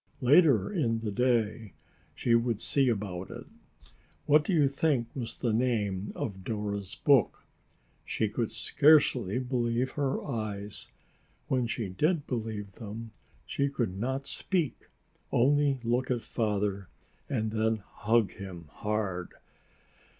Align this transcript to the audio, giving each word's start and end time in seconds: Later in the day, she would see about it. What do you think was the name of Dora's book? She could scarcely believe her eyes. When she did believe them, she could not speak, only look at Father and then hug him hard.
Later 0.21 0.73
in 0.73 0.97
the 0.97 1.11
day, 1.11 1.73
she 2.15 2.33
would 2.33 2.59
see 2.59 2.89
about 2.89 3.29
it. 3.29 3.45
What 4.25 4.43
do 4.43 4.51
you 4.51 4.67
think 4.67 5.15
was 5.15 5.35
the 5.35 5.53
name 5.53 6.11
of 6.15 6.43
Dora's 6.43 6.95
book? 6.95 7.43
She 8.03 8.27
could 8.27 8.49
scarcely 8.51 9.37
believe 9.37 9.91
her 9.91 10.19
eyes. 10.23 10.87
When 11.49 11.67
she 11.67 11.87
did 11.89 12.25
believe 12.25 12.71
them, 12.71 13.11
she 13.45 13.69
could 13.69 13.95
not 13.95 14.25
speak, 14.25 14.87
only 15.31 15.79
look 15.83 16.09
at 16.09 16.23
Father 16.23 16.87
and 17.29 17.51
then 17.51 17.83
hug 17.85 18.31
him 18.31 18.69
hard. 18.71 19.35